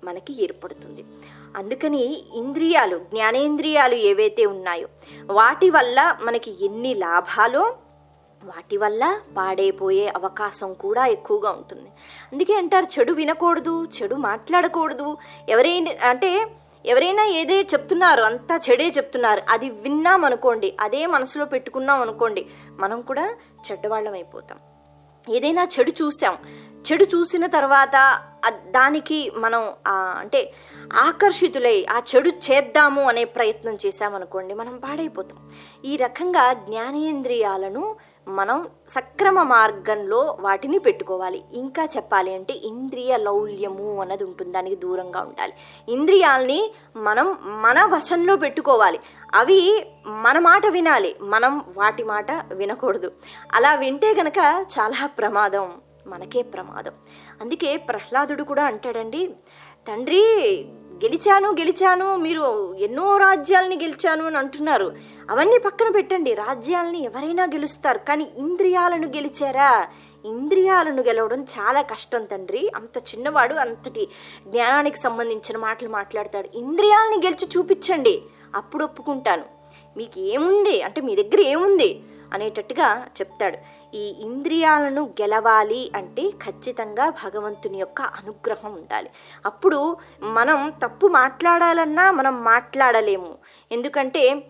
మనకి 0.04 0.42
ఏర్పడుతుంది. 0.44 1.04
అందుకని 1.56 2.24
ఇంద్రియాలు 2.34 2.96
జ్ఞానేంద్రియాలు 2.98 3.94
ఏవైతే 3.94 4.46
ఉన్నాయో 4.46 4.88
వాటి 5.30 5.70
వల్ల 5.70 6.18
మనకి 6.22 6.64
ఎన్ని 6.64 6.94
లాభాలో 6.94 7.74
వాటి 8.42 8.76
వల్ల 8.76 9.20
పాడైపోయే 9.36 10.08
అవకాశం 10.08 10.74
కూడా 10.74 11.06
ఎక్కువగా 11.06 11.50
ఉంటుంది. 11.50 11.88
అందుకే 12.32 12.54
అంటారు 12.54 12.86
చెడు 12.98 13.12
వినకూడదు 13.12 13.84
చెడు 13.84 14.14
మాట్లాడకూడదు. 14.14 15.16
ఎవరైనా 15.48 16.08
అంటే 16.08 16.46
ఎవరైనా 16.86 17.24
ఏదే 17.26 17.62
చెప్తున్నారు 17.62 18.22
అంతా 18.22 18.60
చెడే 18.70 18.88
చెప్తున్నారు 18.88 19.42
అది 19.50 19.70
విన్నాం 19.70 20.24
అనుకోండి 20.24 20.76
అదే 20.80 21.06
మనసులో 21.06 21.44
పెట్టుకున్నాం 21.44 22.00
అనుకోండి 22.00 22.46
మనం 22.78 23.00
కూడా 23.00 23.34
చెడ్డవాళ్ళం 23.66 24.12
అయిపోతాం. 24.12 24.58
ఏదైనా 25.28 25.64
చెడు 25.64 25.90
చూసాం 25.90 26.38
చెడు 26.90 27.04
చూసిన 27.04 27.46
తర్వాత 27.46 28.20
దానికి 28.68 29.32
మనం 29.36 29.62
అంటే 29.92 30.52
ఆకర్షితులై 30.92 31.86
ఆ 31.90 32.02
చెడు 32.16 32.28
చేద్దాము 32.28 33.02
అనే 33.02 33.24
ప్రయత్నం 33.24 33.78
చేశామనుకోండి 33.86 34.54
మనం 34.54 34.76
పాడైపోతాం. 34.76 35.38
ఈ 35.84 35.96
రకంగా 35.96 36.52
జ్ఞానేంద్రియాలను 36.52 37.96
మనం 38.28 38.68
సక్రమ 38.88 39.42
మార్గంలో 39.42 40.36
వాటిని 40.40 40.78
పెట్టుకోవాలి. 40.78 41.42
ఇంకా 41.52 41.84
చెప్పాలి 41.84 42.34
అంటే 42.34 42.54
ఇంద్రియ 42.54 43.16
లౌల్యము 43.16 44.00
అన్నది 44.00 44.24
ఉంటుంది. 44.24 44.52
దానికి 44.52 44.76
దూరంగా 44.76 45.20
ఉండాలి. 45.20 45.52
ఇంద్రియాల్ని 45.88 46.72
మనం 46.96 47.38
మన 47.42 47.84
వశంలో 47.84 48.36
పెట్టుకోవాలి. 48.36 49.00
అవి 49.34 49.86
మన 50.06 50.38
మాట 50.38 50.66
వినాలి. 50.66 51.16
మనం 51.20 51.64
వాటి 51.76 52.04
మాట 52.04 52.30
వినకూడదు. 52.52 53.12
అలా 53.54 53.74
వింటే 53.74 54.14
గనక 54.14 54.66
చాలా 54.72 55.06
ప్రమాదం. 55.06 55.72
మనకే 56.06 56.42
ప్రమాదం. 56.42 56.92
అందుకే 57.40 57.76
ప్రహ్లాదుడు 57.76 58.42
కూడా 58.42 58.64
అంటాడండి 58.64 59.34
తండ్రి 59.88 60.64
గెలిచాను 61.04 61.50
గెలిచాను 61.50 62.16
మీరు 62.16 62.74
ఎన్నో 62.74 63.16
రాజ్యాలని 63.16 63.76
గెలిచాను 63.76 64.26
అని 64.26 64.38
అంటున్నారు. 64.38 64.92
అవన్నీ 65.30 65.58
పక్కన 65.58 65.88
పెట్టండి. 65.88 66.34
రాజ్యాలని 66.34 67.04
ఎవరైనా 67.04 67.44
గెలుస్తారు. 67.44 67.98
కానీ 67.98 68.26
ఇంద్రియాలను 68.36 69.06
గెలిచారా? 69.08 69.88
ఇంద్రియాలను 70.24 71.02
గెలవడం 71.02 71.42
చాలా 71.42 71.82
కష్టం 71.82 72.24
తండ్రి. 72.24 72.72
అంత 72.76 72.98
చిన్నవాడు 72.98 73.54
అంతటి 73.54 74.08
జ్ఞానానికి 74.46 74.98
సంబంధించిన 74.98 75.56
మాటలు 75.56 75.88
మాట్లాడతాడు. 75.88 76.48
ఇంద్రియాలని 76.54 77.26
గెలిచి 77.26 77.48
చూపించండి. 77.58 78.22
అప్పుడు 78.54 78.84
ఒప్పుకుంటాను. 78.84 79.44
మీకు 79.96 80.20
ఏముంది? 80.20 80.82
అంటే 80.82 81.00
మీ 81.00 81.16
దగ్గర 81.16 81.40
ఏముంది? 81.40 82.00
అనేటట్టుగా 82.32 83.06
చెప్తాడు. 83.20 83.58
ఈ 83.94 84.16
ఇంద్రియాలను 84.20 85.02
గెలవాలి 85.20 85.92
అంటే 85.94 86.30
ఖచ్చితంగా 86.30 87.10
భగవంతుని 87.10 87.78
యొక్క 87.78 88.00
అనుగ్రహం 88.02 88.72
ఉండాలి. 88.72 89.10
అప్పుడు 89.46 89.96
మనం 90.22 90.72
తప్పు 90.82 91.06
మాట్లాడాలన్నా 91.06 92.10
మనం 92.10 92.44
మాట్లాడలేము. 92.44 93.38
ఎందుకంటే 93.72 94.42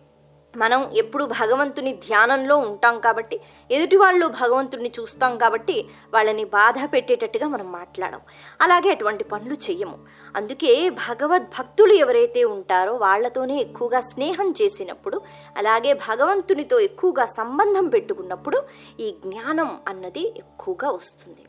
మనం 0.54 0.90
ఎప్పుడు 0.92 1.24
భగవంతుని 1.24 1.92
ధ్యానంలో 1.92 2.56
ఉంటాం 2.56 3.00
కాబట్టి 3.00 3.40
ఎదుటి 3.70 3.96
వాళ్ళు 3.96 4.26
భగవంతుడిని 4.26 4.92
చూస్తాం 5.00 5.38
కాబట్టి 5.38 5.88
వాళ్ళని 6.14 6.44
బాధ 6.44 6.78
పెట్టేటట్టుగా 6.92 7.48
మనం 7.48 7.72
మాట్లాడం 7.72 8.20
అలాగే 8.60 8.90
అటువంటి 8.90 9.24
పనులు 9.24 9.54
చెయ్యము. 9.54 9.98
అందుకే 10.36 10.90
భగవద్భక్తులు 10.90 11.92
ఎవరైతే 11.92 12.44
ఉంటారో 12.44 12.94
వాళ్ళతోనే 12.96 13.56
ఎక్కువగా 13.56 14.00
స్నేహం 14.00 14.54
చేసినప్పుడు 14.62 15.20
అలాగే 15.56 15.94
భగవంతునితో 15.94 16.80
ఎక్కువగా 16.80 17.26
సంబంధం 17.26 17.88
పెట్టుకున్నప్పుడు 17.88 18.62
ఈ 19.00 19.10
జ్ఞానం 19.24 19.80
అన్నది 19.88 20.24
ఎక్కువగా 20.36 20.90
వస్తుంది. 20.90 21.42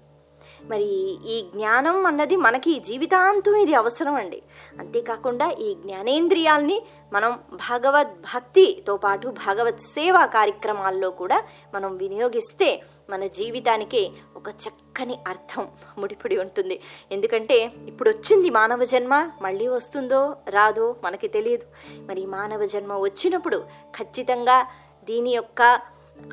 మరి 0.70 0.90
ఈ 1.34 1.50
జ్ఞానం 1.56 2.06
అన్నది 2.06 2.36
మనకి 2.36 2.80
జీవితాంతం 2.80 3.56
ఇది 3.56 3.74
అవసరం 3.74 4.16
అండి. 4.16 4.42
అంతేకాకుండా 4.80 5.52
ఈ 5.52 5.76
జ్ఞానేంద్రియాల్ని 5.76 6.82
మనం 7.14 7.40
భగవద్ 7.70 8.14
భక్తితో 8.34 8.98
పాటు 8.98 9.28
భగవత్ 9.28 9.82
సేవా 9.82 10.26
కార్యక్రమాల్లో 10.26 11.10
కూడా 11.12 11.44
మనం 11.74 11.98
వినియోగిస్తే 11.98 12.84
మన 13.10 13.26
జీవితానికి 13.26 14.12
ఒక 14.36 14.50
చక్కని 14.50 15.18
అర్థం 15.28 15.68
ముడిపడి 15.98 16.38
ఉంటుంది. 16.38 16.82
ఎందుకంటే 17.12 17.72
ఇప్పుడు 17.88 18.10
వచ్చింది 18.10 18.50
మానవ 18.50 18.84
జన్మ 18.84 19.32
మళ్ళీ 19.42 19.68
వస్తుందో 19.68 20.36
రాదో 20.50 20.96
మనకి 21.04 21.28
తెలియదు. 21.28 21.66
మరి 22.08 22.26
మానవ 22.26 22.66
జన్మ 22.66 22.94
వచ్చినప్పుడు 22.94 23.60
ఖచ్చితంగా 24.00 24.66
దీని 25.06 25.34
యొక్క 25.36 25.62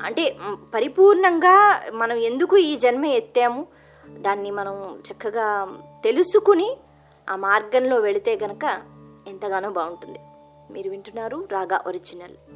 అంటే 0.05 0.35
పరిపూర్ణంగా 0.73 1.83
మనం 1.93 2.17
ఎందుకు 2.17 2.57
ఈ 2.57 2.75
జన్మ 2.75 3.05
ఎత్తాము? 3.05 3.67
దాన్ని 4.17 4.51
మనం 4.51 4.99
చక్కగా 5.11 5.77
తెలుసుకుని 6.03 6.77
ఆ 7.29 7.35
మార్గంలో 7.35 7.95
వెళితే 7.95 8.39
గనక 8.43 8.81
ఎంతగానో 9.27 9.69
బాగుంటుంది. 9.69 10.19
మీరు 10.73 10.89
వింటున్నారు 10.89 11.47
రాగా 11.51 11.83
ఒరిజినల్. 11.87 12.51